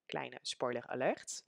Kleine 0.05 0.39
spoiler 0.43 0.87
alert. 0.87 1.45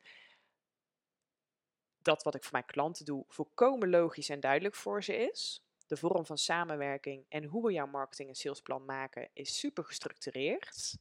Dat 2.08 2.22
wat 2.22 2.34
ik 2.34 2.42
voor 2.42 2.52
mijn 2.52 2.64
klanten 2.64 3.04
doe 3.04 3.24
volkomen 3.28 3.90
logisch 3.90 4.28
en 4.28 4.40
duidelijk 4.40 4.74
voor 4.74 5.04
ze 5.04 5.16
is. 5.16 5.62
De 5.86 5.96
vorm 5.96 6.26
van 6.26 6.38
samenwerking 6.38 7.24
en 7.28 7.44
hoe 7.44 7.66
we 7.66 7.72
jouw 7.72 7.86
marketing 7.86 8.28
en 8.28 8.34
salesplan 8.34 8.84
maken 8.84 9.30
is 9.32 9.58
super 9.58 9.84
gestructureerd. 9.84 10.96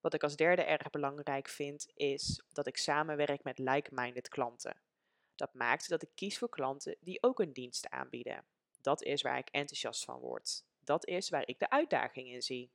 Wat 0.00 0.14
ik 0.14 0.22
als 0.22 0.36
derde 0.36 0.62
erg 0.62 0.90
belangrijk 0.90 1.48
vind, 1.48 1.86
is 1.94 2.42
dat 2.52 2.66
ik 2.66 2.76
samenwerk 2.76 3.42
met 3.42 3.58
like-minded 3.58 4.28
klanten. 4.28 4.80
Dat 5.34 5.54
maakt 5.54 5.88
dat 5.88 6.02
ik 6.02 6.10
kies 6.14 6.38
voor 6.38 6.48
klanten 6.48 6.96
die 7.00 7.22
ook 7.22 7.40
een 7.40 7.52
dienst 7.52 7.88
aanbieden. 7.88 8.44
Dat 8.80 9.02
is 9.02 9.22
waar 9.22 9.38
ik 9.38 9.48
enthousiast 9.48 10.04
van 10.04 10.18
word. 10.18 10.64
Dat 10.84 11.06
is 11.06 11.28
waar 11.28 11.46
ik 11.46 11.58
de 11.58 11.70
uitdaging 11.70 12.28
in 12.28 12.42
zie. 12.42 12.70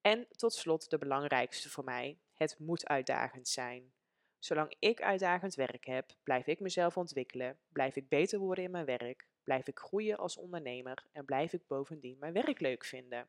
En 0.00 0.26
tot 0.30 0.54
slot 0.54 0.90
de 0.90 0.98
belangrijkste 0.98 1.70
voor 1.70 1.84
mij: 1.84 2.18
het 2.34 2.58
moet 2.58 2.86
uitdagend 2.86 3.48
zijn. 3.48 3.92
Zolang 4.38 4.76
ik 4.78 5.02
uitdagend 5.02 5.54
werk 5.54 5.84
heb, 5.84 6.12
blijf 6.22 6.46
ik 6.46 6.60
mezelf 6.60 6.96
ontwikkelen, 6.96 7.58
blijf 7.68 7.96
ik 7.96 8.08
beter 8.08 8.38
worden 8.38 8.64
in 8.64 8.70
mijn 8.70 8.84
werk, 8.84 9.26
blijf 9.42 9.66
ik 9.66 9.78
groeien 9.78 10.18
als 10.18 10.36
ondernemer 10.36 11.04
en 11.12 11.24
blijf 11.24 11.52
ik 11.52 11.66
bovendien 11.66 12.18
mijn 12.18 12.32
werk 12.32 12.60
leuk 12.60 12.84
vinden. 12.84 13.28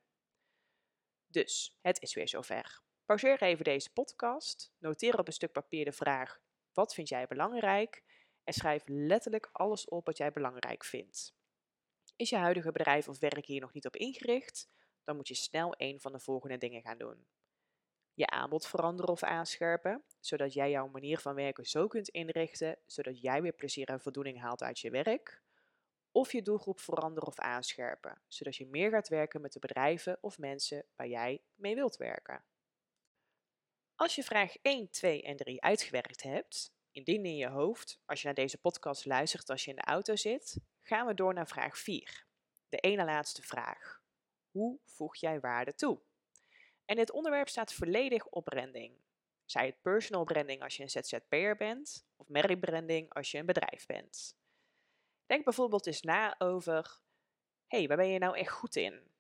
Dus, 1.27 1.77
het 1.81 2.01
is 2.01 2.13
weer 2.13 2.27
zover. 2.27 2.81
Pauzeer 3.05 3.41
even 3.41 3.63
deze 3.63 3.93
podcast, 3.93 4.73
noteer 4.79 5.19
op 5.19 5.27
een 5.27 5.33
stuk 5.33 5.51
papier 5.51 5.85
de 5.85 5.91
vraag: 5.91 6.39
wat 6.73 6.93
vind 6.93 7.09
jij 7.09 7.27
belangrijk? 7.27 8.03
En 8.43 8.53
schrijf 8.53 8.83
letterlijk 8.85 9.49
alles 9.51 9.85
op 9.85 10.05
wat 10.05 10.17
jij 10.17 10.31
belangrijk 10.31 10.83
vindt. 10.83 11.35
Is 12.15 12.29
je 12.29 12.35
huidige 12.35 12.71
bedrijf 12.71 13.07
of 13.07 13.19
werk 13.19 13.45
hier 13.45 13.61
nog 13.61 13.73
niet 13.73 13.85
op 13.85 13.95
ingericht? 13.95 14.69
Dan 15.03 15.15
moet 15.15 15.27
je 15.27 15.35
snel 15.35 15.73
een 15.77 15.99
van 15.99 16.11
de 16.11 16.19
volgende 16.19 16.57
dingen 16.57 16.81
gaan 16.81 16.97
doen. 16.97 17.27
Je 18.19 18.27
aanbod 18.27 18.67
veranderen 18.67 19.11
of 19.11 19.23
aanscherpen, 19.23 20.03
zodat 20.19 20.53
jij 20.53 20.69
jouw 20.69 20.87
manier 20.87 21.19
van 21.19 21.35
werken 21.35 21.65
zo 21.65 21.87
kunt 21.87 22.07
inrichten, 22.09 22.77
zodat 22.85 23.21
jij 23.21 23.41
weer 23.41 23.53
plezier 23.53 23.87
en 23.87 24.01
voldoening 24.01 24.39
haalt 24.39 24.63
uit 24.63 24.79
je 24.79 24.89
werk. 24.89 25.41
Of 26.11 26.31
je 26.31 26.41
doelgroep 26.41 26.79
veranderen 26.79 27.27
of 27.27 27.39
aanscherpen, 27.39 28.21
zodat 28.27 28.55
je 28.55 28.67
meer 28.67 28.89
gaat 28.89 29.07
werken 29.07 29.41
met 29.41 29.53
de 29.53 29.59
bedrijven 29.59 30.17
of 30.21 30.37
mensen 30.37 30.85
waar 30.95 31.07
jij 31.07 31.41
mee 31.55 31.75
wilt 31.75 31.97
werken. 31.97 32.43
Als 33.95 34.15
je 34.15 34.23
vraag 34.23 34.55
1, 34.61 34.89
2 34.89 35.21
en 35.23 35.35
3 35.35 35.61
uitgewerkt 35.61 36.23
hebt, 36.23 36.73
indien 36.91 37.25
in 37.25 37.35
je 37.35 37.49
hoofd, 37.49 38.01
als 38.05 38.19
je 38.19 38.25
naar 38.25 38.35
deze 38.35 38.57
podcast 38.57 39.05
luistert 39.05 39.49
als 39.49 39.63
je 39.63 39.69
in 39.69 39.75
de 39.75 39.83
auto 39.83 40.15
zit, 40.15 40.57
gaan 40.81 41.07
we 41.07 41.13
door 41.13 41.33
naar 41.33 41.47
vraag 41.47 41.77
4. 41.77 42.25
De 42.69 42.77
ene 42.77 43.05
laatste 43.05 43.41
vraag. 43.41 44.01
Hoe 44.51 44.79
voeg 44.85 45.15
jij 45.15 45.39
waarde 45.39 45.75
toe? 45.75 46.01
En 46.89 46.95
dit 46.95 47.11
onderwerp 47.11 47.49
staat 47.49 47.73
volledig 47.73 48.27
op 48.27 48.45
branding. 48.45 48.97
Zij 49.45 49.65
het 49.65 49.81
personal 49.81 50.23
branding 50.23 50.61
als 50.63 50.77
je 50.77 50.83
een 50.83 50.89
ZZP'er 50.89 51.55
bent, 51.55 52.05
of 52.15 52.27
merkbranding 52.27 53.13
als 53.13 53.31
je 53.31 53.37
een 53.37 53.45
bedrijf 53.45 53.85
bent. 53.85 54.37
Denk 55.25 55.43
bijvoorbeeld 55.43 55.87
eens 55.87 56.01
na 56.01 56.35
over, 56.37 57.01
hey, 57.67 57.87
waar 57.87 57.97
ben 57.97 58.07
je 58.07 58.19
nou 58.19 58.37
echt 58.37 58.51
goed 58.51 58.75
in? 58.75 59.11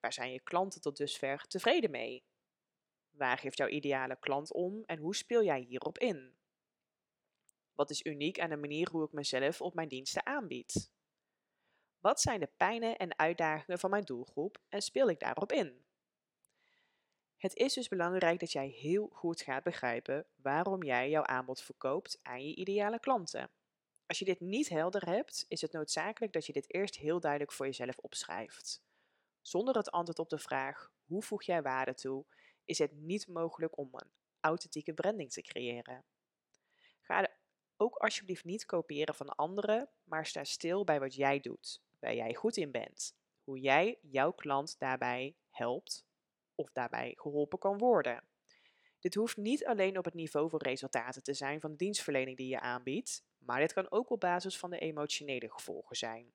Waar 0.00 0.12
zijn 0.12 0.32
je 0.32 0.40
klanten 0.40 0.80
tot 0.80 0.96
dusver 0.96 1.46
tevreden 1.46 1.90
mee? 1.90 2.24
Waar 3.10 3.38
geeft 3.38 3.58
jouw 3.58 3.68
ideale 3.68 4.18
klant 4.18 4.52
om 4.52 4.82
en 4.84 4.98
hoe 4.98 5.16
speel 5.16 5.42
jij 5.42 5.60
hierop 5.60 5.98
in? 5.98 6.36
Wat 7.74 7.90
is 7.90 8.04
uniek 8.04 8.40
aan 8.40 8.50
de 8.50 8.56
manier 8.56 8.90
hoe 8.90 9.04
ik 9.04 9.12
mezelf 9.12 9.60
op 9.60 9.74
mijn 9.74 9.88
diensten 9.88 10.26
aanbied? 10.26 10.92
Wat 11.98 12.20
zijn 12.20 12.40
de 12.40 12.50
pijnen 12.56 12.96
en 12.96 13.18
uitdagingen 13.18 13.78
van 13.78 13.90
mijn 13.90 14.04
doelgroep 14.04 14.62
en 14.68 14.82
speel 14.82 15.08
ik 15.08 15.18
daarop 15.18 15.52
in? 15.52 15.86
Het 17.38 17.54
is 17.54 17.72
dus 17.72 17.88
belangrijk 17.88 18.40
dat 18.40 18.52
jij 18.52 18.68
heel 18.68 19.08
goed 19.12 19.40
gaat 19.40 19.62
begrijpen 19.62 20.26
waarom 20.36 20.82
jij 20.82 21.10
jouw 21.10 21.22
aanbod 21.22 21.60
verkoopt 21.60 22.18
aan 22.22 22.44
je 22.46 22.54
ideale 22.54 23.00
klanten. 23.00 23.50
Als 24.06 24.18
je 24.18 24.24
dit 24.24 24.40
niet 24.40 24.68
helder 24.68 25.06
hebt, 25.06 25.44
is 25.48 25.60
het 25.60 25.72
noodzakelijk 25.72 26.32
dat 26.32 26.46
je 26.46 26.52
dit 26.52 26.74
eerst 26.74 26.96
heel 26.96 27.20
duidelijk 27.20 27.52
voor 27.52 27.66
jezelf 27.66 27.98
opschrijft. 27.98 28.82
Zonder 29.40 29.76
het 29.76 29.90
antwoord 29.90 30.18
op 30.18 30.28
de 30.28 30.38
vraag 30.38 30.92
hoe 31.04 31.22
voeg 31.22 31.42
jij 31.42 31.62
waarde 31.62 31.94
toe, 31.94 32.24
is 32.64 32.78
het 32.78 32.92
niet 32.92 33.28
mogelijk 33.28 33.78
om 33.78 33.88
een 33.92 34.10
authentieke 34.40 34.94
branding 34.94 35.30
te 35.30 35.42
creëren. 35.42 36.04
Ga 37.00 37.28
ook 37.76 37.96
alsjeblieft 37.96 38.44
niet 38.44 38.64
kopiëren 38.64 39.14
van 39.14 39.34
anderen, 39.34 39.90
maar 40.04 40.26
sta 40.26 40.44
stil 40.44 40.84
bij 40.84 41.00
wat 41.00 41.14
jij 41.14 41.40
doet, 41.40 41.82
waar 41.98 42.14
jij 42.14 42.34
goed 42.34 42.56
in 42.56 42.70
bent, 42.70 43.16
hoe 43.44 43.58
jij 43.58 43.98
jouw 44.02 44.32
klant 44.32 44.78
daarbij 44.78 45.36
helpt 45.50 46.07
of 46.58 46.72
daarbij 46.72 47.12
geholpen 47.16 47.58
kan 47.58 47.78
worden. 47.78 48.24
Dit 49.00 49.14
hoeft 49.14 49.36
niet 49.36 49.66
alleen 49.66 49.98
op 49.98 50.04
het 50.04 50.14
niveau 50.14 50.50
van 50.50 50.58
resultaten 50.58 51.22
te 51.22 51.34
zijn 51.34 51.60
van 51.60 51.70
de 51.70 51.76
dienstverlening 51.76 52.36
die 52.36 52.48
je 52.48 52.60
aanbiedt, 52.60 53.24
maar 53.38 53.60
dit 53.60 53.72
kan 53.72 53.90
ook 53.90 54.10
op 54.10 54.20
basis 54.20 54.58
van 54.58 54.70
de 54.70 54.78
emotionele 54.78 55.50
gevolgen 55.50 55.96
zijn. 55.96 56.32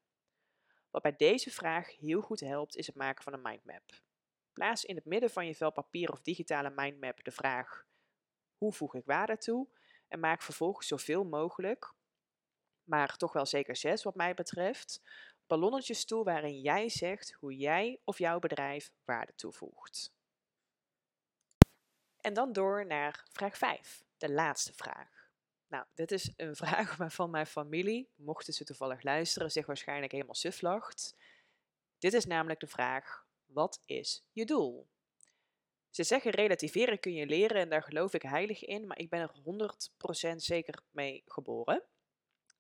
Wat 0.91 1.01
bij 1.01 1.15
deze 1.15 1.51
vraag 1.51 1.97
heel 1.97 2.21
goed 2.21 2.39
helpt 2.39 2.75
is 2.75 2.87
het 2.87 2.95
maken 2.95 3.23
van 3.23 3.33
een 3.33 3.41
mindmap. 3.41 3.83
Plaats 4.53 4.85
in 4.85 4.95
het 4.95 5.05
midden 5.05 5.29
van 5.29 5.47
je 5.47 5.55
vel 5.55 5.71
papier 5.71 6.11
of 6.11 6.21
digitale 6.21 6.71
mindmap 6.75 7.23
de 7.23 7.31
vraag: 7.31 7.85
hoe 8.57 8.73
voeg 8.73 8.95
ik 8.95 9.05
waarde 9.05 9.37
toe? 9.37 9.67
En 10.07 10.19
maak 10.19 10.41
vervolgens 10.41 10.87
zoveel 10.87 11.23
mogelijk, 11.23 11.93
maar 12.83 13.17
toch 13.17 13.33
wel 13.33 13.45
zeker 13.45 13.75
zes 13.75 14.03
wat 14.03 14.15
mij 14.15 14.33
betreft, 14.33 15.01
ballonnetjes 15.53 16.05
toe 16.05 16.24
waarin 16.24 16.62
jij 16.62 16.89
zegt 16.89 17.33
hoe 17.33 17.57
jij 17.57 18.00
of 18.03 18.17
jouw 18.17 18.39
bedrijf 18.39 18.91
waarde 19.05 19.36
toevoegt. 19.36 20.13
En 22.22 22.33
dan 22.33 22.53
door 22.53 22.86
naar 22.86 23.25
vraag 23.31 23.57
5, 23.57 24.03
de 24.17 24.31
laatste 24.31 24.74
vraag. 24.74 25.31
Nou, 25.67 25.86
dit 25.93 26.12
is 26.12 26.33
een 26.36 26.55
vraag 26.65 26.95
waarvan 26.95 27.29
mijn 27.29 27.45
familie, 27.45 28.10
mochten 28.15 28.53
ze 28.53 28.63
toevallig 28.63 29.03
luisteren, 29.03 29.51
zich 29.51 29.65
waarschijnlijk 29.65 30.12
helemaal 30.12 30.36
suf 30.36 30.62
lacht. 30.62 31.15
Dit 32.00 32.13
is 32.13 32.25
namelijk 32.25 32.60
de 32.60 32.67
vraag: 32.67 33.25
wat 33.45 33.81
is 33.86 34.24
je 34.31 34.45
doel? 34.45 34.88
Ze 35.89 36.03
zeggen 36.03 36.31
relativeren 36.31 37.00
kun 37.00 37.13
je 37.13 37.25
leren 37.25 37.57
en 37.57 37.69
daar 37.69 37.83
geloof 37.83 38.13
ik 38.13 38.22
heilig 38.22 38.63
in, 38.63 38.88
maar 38.88 39.00
ik 39.00 39.10
ben 39.10 39.22
er 39.22 39.33
100% 40.31 40.36
zeker 40.36 40.83
mee 40.91 41.24
geboren. 41.25 41.83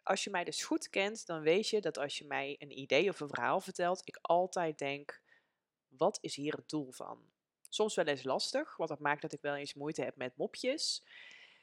Als 0.03 0.23
je 0.23 0.29
mij 0.29 0.43
dus 0.43 0.63
goed 0.63 0.89
kent, 0.89 1.25
dan 1.25 1.41
weet 1.41 1.69
je 1.69 1.81
dat 1.81 1.97
als 1.97 2.17
je 2.17 2.25
mij 2.25 2.55
een 2.59 2.79
idee 2.79 3.09
of 3.09 3.19
een 3.19 3.27
verhaal 3.27 3.59
vertelt, 3.59 4.01
ik 4.03 4.17
altijd 4.21 4.77
denk: 4.77 5.21
wat 5.87 6.17
is 6.21 6.35
hier 6.35 6.53
het 6.53 6.69
doel 6.69 6.91
van? 6.91 7.31
Soms 7.69 7.95
wel 7.95 8.05
eens 8.05 8.23
lastig, 8.23 8.77
want 8.77 8.89
dat 8.89 8.99
maakt 8.99 9.21
dat 9.21 9.33
ik 9.33 9.41
wel 9.41 9.55
eens 9.55 9.73
moeite 9.73 10.03
heb 10.03 10.15
met 10.15 10.37
mopjes. 10.37 11.03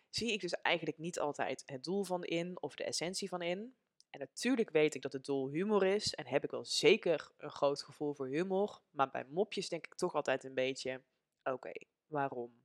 Zie 0.09 0.33
ik 0.33 0.41
dus 0.41 0.53
eigenlijk 0.53 0.99
niet 0.99 1.19
altijd 1.19 1.63
het 1.67 1.85
doel 1.85 2.05
van 2.05 2.25
in 2.25 2.63
of 2.63 2.75
de 2.75 2.85
essentie 2.85 3.29
van 3.29 3.43
in. 3.43 3.75
En 4.11 4.19
natuurlijk 4.19 4.71
weet 4.71 4.95
ik 4.95 5.03
dat 5.03 5.13
het 5.13 5.25
doel 5.25 5.49
humor 5.49 5.85
is 5.85 6.15
en 6.15 6.27
heb 6.27 6.45
ik 6.45 6.51
wel 6.51 6.65
zeker 6.65 7.33
een 7.37 7.51
groot 7.51 7.83
gevoel 7.83 8.15
voor 8.15 8.29
humor. 8.29 8.81
Maar 8.91 9.11
bij 9.11 9.25
mopjes 9.25 9.69
denk 9.69 9.87
ik 9.87 9.95
toch 9.95 10.15
altijd 10.15 10.45
een 10.45 10.55
beetje: 10.55 11.03
oké, 11.43 11.73
waarom? 12.07 12.63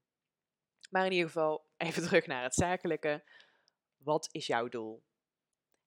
Maar 0.89 1.05
in 1.05 1.12
ieder 1.12 1.27
geval, 1.27 1.65
even 1.77 2.03
terug 2.03 2.25
naar 2.25 2.44
het 2.44 2.53
zakelijke. 2.53 3.24
Wat 3.98 4.29
is 4.32 4.48
jouw 4.48 4.70
doel? 4.70 5.03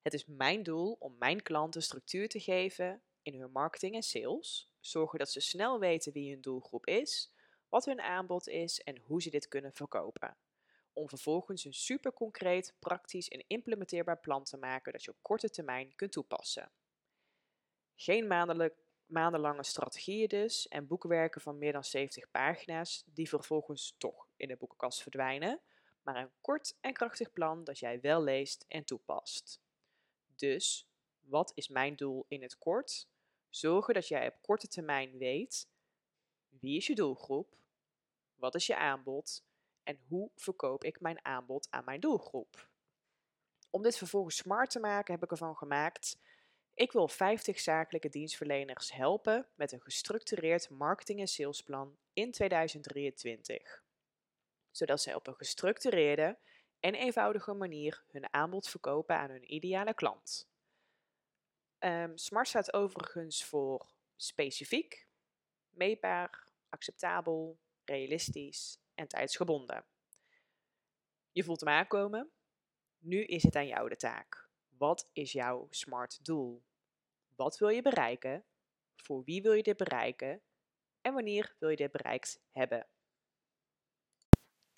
Het 0.08 0.16
is 0.16 0.26
mijn 0.26 0.62
doel 0.62 0.96
om 0.98 1.16
mijn 1.18 1.42
klanten 1.42 1.82
structuur 1.82 2.28
te 2.28 2.40
geven 2.40 3.02
in 3.22 3.40
hun 3.40 3.52
marketing 3.52 3.94
en 3.94 4.02
sales. 4.02 4.70
Zorgen 4.80 5.18
dat 5.18 5.30
ze 5.30 5.40
snel 5.40 5.78
weten 5.78 6.12
wie 6.12 6.30
hun 6.30 6.40
doelgroep 6.40 6.86
is, 6.86 7.34
wat 7.68 7.84
hun 7.84 8.00
aanbod 8.00 8.48
is 8.48 8.80
en 8.80 8.98
hoe 8.98 9.22
ze 9.22 9.30
dit 9.30 9.48
kunnen 9.48 9.72
verkopen. 9.72 10.36
Om 10.92 11.08
vervolgens 11.08 11.64
een 11.64 11.72
super 11.72 12.12
concreet, 12.12 12.74
praktisch 12.78 13.28
en 13.28 13.44
implementeerbaar 13.46 14.20
plan 14.20 14.44
te 14.44 14.56
maken 14.56 14.92
dat 14.92 15.04
je 15.04 15.10
op 15.10 15.22
korte 15.22 15.50
termijn 15.50 15.94
kunt 15.94 16.12
toepassen. 16.12 16.70
Geen 17.94 18.26
maandenlange 19.06 19.64
strategieën 19.64 20.28
dus 20.28 20.68
en 20.68 20.86
boekwerken 20.86 21.40
van 21.40 21.58
meer 21.58 21.72
dan 21.72 21.84
70 21.84 22.30
pagina's 22.30 23.02
die 23.06 23.28
vervolgens 23.28 23.94
toch 23.98 24.28
in 24.36 24.48
de 24.48 24.56
boekenkast 24.56 25.02
verdwijnen, 25.02 25.60
maar 26.02 26.16
een 26.16 26.32
kort 26.40 26.76
en 26.80 26.92
krachtig 26.92 27.32
plan 27.32 27.64
dat 27.64 27.78
jij 27.78 28.00
wel 28.00 28.22
leest 28.22 28.64
en 28.68 28.84
toepast. 28.84 29.66
Dus, 30.38 30.88
wat 31.21 31.52
is 31.54 31.68
mijn 31.68 31.97
doel 31.97 32.25
in 32.28 32.42
het 32.42 32.59
kort? 32.59 33.09
Zorgen 33.49 33.95
dat 33.95 34.09
jij 34.09 34.26
op 34.26 34.42
korte 34.42 34.68
termijn 34.68 35.18
weet 35.18 35.68
wie 36.49 36.76
is 36.76 36.87
je 36.87 36.95
doelgroep, 36.95 37.57
wat 38.35 38.54
is 38.54 38.66
je 38.66 38.76
aanbod 38.76 39.45
en 39.83 39.99
hoe 40.09 40.30
verkoop 40.35 40.85
ik 40.85 41.00
mijn 41.00 41.25
aanbod 41.25 41.66
aan 41.71 41.85
mijn 41.85 42.00
doelgroep. 42.00 42.68
Om 43.71 43.83
dit 43.83 43.97
vervolgens 43.97 44.37
smart 44.37 44.71
te 44.71 44.80
maken 44.80 45.14
heb 45.14 45.23
ik 45.23 45.30
ervan 45.30 45.57
gemaakt, 45.57 46.18
ik 46.75 46.92
wil 46.92 47.09
50 47.09 47.61
zakelijke 47.61 48.09
dienstverleners 48.09 48.92
helpen 48.92 49.49
met 49.54 49.73
een 49.73 49.83
gestructureerd 49.83 50.71
marketing- 50.71 51.21
en 51.21 51.28
salesplan 51.28 51.99
in 52.12 52.33
2023. 52.33 53.83
Zodat 54.71 55.00
zij 55.00 55.14
op 55.14 55.26
een 55.26 55.37
gestructureerde 55.37 56.38
en 56.80 56.94
eenvoudige 56.94 57.52
manier 57.52 58.04
hun 58.11 58.32
aanbod 58.32 58.68
verkopen 58.68 59.16
aan 59.16 59.30
hun 59.30 59.54
ideale 59.54 59.94
klant. 59.94 60.49
Um, 61.78 62.16
SMART 62.16 62.49
staat 62.49 62.73
overigens 62.73 63.44
voor 63.44 63.92
specifiek, 64.16 65.08
meetbaar, 65.70 66.52
acceptabel, 66.68 67.58
realistisch 67.85 68.80
en 68.94 69.08
tijdsgebonden. 69.08 69.85
Je 71.32 71.44
voelt 71.44 71.61
hem 71.61 71.68
aankomen. 71.68 72.30
Nu 72.99 73.25
is 73.25 73.42
het 73.42 73.56
aan 73.56 73.66
jou 73.66 73.88
de 73.88 73.97
taak. 73.97 74.50
Wat 74.68 75.11
is 75.12 75.32
jouw 75.32 75.66
SMART 75.70 76.25
doel? 76.25 76.64
Wat 77.37 77.58
wil 77.58 77.68
je 77.68 77.82
bereiken? 77.82 78.44
Voor 78.97 79.25
wie 79.25 79.42
wil 79.42 79.52
je 79.52 79.62
dit 79.62 79.76
bereiken? 79.76 80.42
En 81.00 81.14
wanneer 81.14 81.56
wil 81.58 81.68
je 81.68 81.76
dit 81.76 81.92
bereikt 81.92 82.40
hebben? 82.52 82.87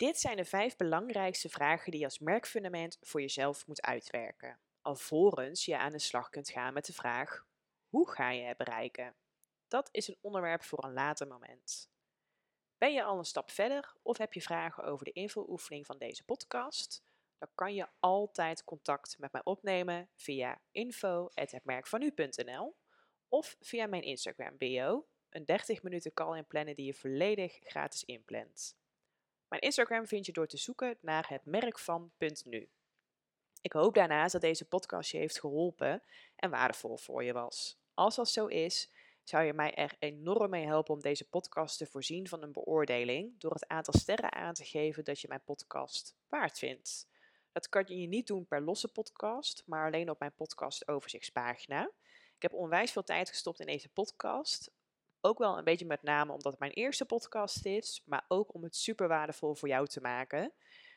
Dit 0.01 0.19
zijn 0.19 0.37
de 0.37 0.45
vijf 0.45 0.75
belangrijkste 0.75 1.49
vragen 1.49 1.91
die 1.91 1.99
je 1.99 2.05
als 2.05 2.19
merkfundament 2.19 2.97
voor 3.01 3.21
jezelf 3.21 3.67
moet 3.67 3.81
uitwerken, 3.81 4.59
alvorens 4.81 5.65
je 5.65 5.77
aan 5.77 5.91
de 5.91 5.99
slag 5.99 6.29
kunt 6.29 6.49
gaan 6.49 6.73
met 6.73 6.85
de 6.85 6.93
vraag: 6.93 7.45
hoe 7.89 8.11
ga 8.11 8.29
je 8.29 8.43
het 8.43 8.57
bereiken? 8.57 9.15
Dat 9.67 9.89
is 9.91 10.07
een 10.07 10.17
onderwerp 10.21 10.63
voor 10.63 10.83
een 10.83 10.93
later 10.93 11.27
moment. 11.27 11.91
Ben 12.77 12.93
je 12.93 13.03
al 13.03 13.17
een 13.17 13.25
stap 13.25 13.51
verder 13.51 13.95
of 14.01 14.17
heb 14.17 14.33
je 14.33 14.41
vragen 14.41 14.83
over 14.83 15.05
de 15.05 15.11
invuloefening 15.11 15.85
van 15.85 15.97
deze 15.97 16.23
podcast? 16.23 17.03
dan 17.37 17.49
kan 17.55 17.73
je 17.73 17.87
altijd 17.99 18.63
contact 18.63 19.15
met 19.19 19.31
mij 19.31 19.41
opnemen 19.43 20.09
via 20.15 20.61
info.hetmerkvanu.nl 20.71 22.75
of 23.27 23.55
via 23.59 23.87
mijn 23.87 24.03
Instagram 24.03 24.57
bio, 24.57 25.07
een 25.29 25.45
30 25.45 25.83
minuten 25.83 26.13
call 26.13 26.37
inplannen 26.37 26.75
die 26.75 26.85
je 26.85 26.93
volledig 26.93 27.59
gratis 27.63 28.03
inplant. 28.03 28.79
Mijn 29.51 29.63
Instagram 29.63 30.07
vind 30.07 30.25
je 30.25 30.31
door 30.31 30.47
te 30.47 30.57
zoeken 30.57 30.97
naar 31.01 31.29
het 31.29 31.45
merk 31.45 31.79
van.nu. 31.79 32.69
Ik 33.61 33.73
hoop 33.73 33.93
daarnaast 33.93 34.31
dat 34.31 34.41
deze 34.41 34.67
podcast 34.67 35.11
je 35.11 35.17
heeft 35.17 35.39
geholpen 35.39 36.03
en 36.35 36.49
waardevol 36.49 36.97
voor 36.97 37.23
je 37.23 37.33
was. 37.33 37.77
Als 37.93 38.15
dat 38.15 38.29
zo 38.29 38.45
is, 38.45 38.91
zou 39.23 39.43
je 39.43 39.53
mij 39.53 39.73
er 39.73 39.95
enorm 39.99 40.49
mee 40.49 40.65
helpen 40.65 40.93
om 40.93 41.01
deze 41.01 41.29
podcast 41.29 41.77
te 41.77 41.85
voorzien 41.85 42.27
van 42.27 42.41
een 42.41 42.51
beoordeling 42.51 43.39
door 43.39 43.53
het 43.53 43.67
aantal 43.67 43.93
sterren 43.93 44.31
aan 44.31 44.53
te 44.53 44.65
geven 44.65 45.03
dat 45.03 45.19
je 45.19 45.27
mijn 45.27 45.43
podcast 45.43 46.15
waard 46.29 46.57
vindt. 46.57 47.07
Dat 47.51 47.69
kan 47.69 47.83
je 47.87 48.07
niet 48.07 48.27
doen 48.27 48.47
per 48.47 48.61
losse 48.61 48.91
podcast, 48.91 49.63
maar 49.65 49.85
alleen 49.85 50.09
op 50.09 50.19
mijn 50.19 50.33
podcast 50.35 50.87
overzichtspagina. 50.87 51.91
Ik 52.35 52.41
heb 52.41 52.53
onwijs 52.53 52.91
veel 52.91 53.03
tijd 53.03 53.29
gestopt 53.29 53.59
in 53.59 53.65
deze 53.65 53.89
podcast. 53.89 54.71
Ook 55.21 55.37
wel 55.37 55.57
een 55.57 55.63
beetje 55.63 55.85
met 55.85 56.03
name 56.03 56.31
omdat 56.31 56.51
het 56.51 56.59
mijn 56.59 56.71
eerste 56.71 57.05
podcast 57.05 57.65
is, 57.65 58.01
maar 58.05 58.25
ook 58.27 58.53
om 58.53 58.63
het 58.63 58.75
super 58.75 59.07
waardevol 59.07 59.55
voor 59.55 59.67
jou 59.67 59.87
te 59.87 60.01
maken. 60.01 60.53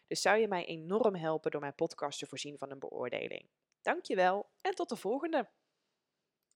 Dus 0.06 0.20
zou 0.20 0.38
je 0.38 0.48
mij 0.48 0.64
enorm 0.64 1.14
helpen 1.14 1.50
door 1.50 1.60
mijn 1.60 1.74
podcast 1.74 2.18
te 2.18 2.26
voorzien 2.26 2.58
van 2.58 2.70
een 2.70 2.78
beoordeling. 2.78 3.48
Dankjewel 3.82 4.50
en 4.60 4.74
tot 4.74 4.88
de 4.88 4.96
volgende! 4.96 5.48